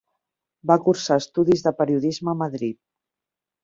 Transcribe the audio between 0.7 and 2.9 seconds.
Va cursar estudis de periodisme a Madrid.